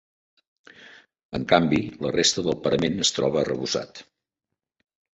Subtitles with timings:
[1.41, 4.07] En canvi, la resta del parament es troba arrebossat.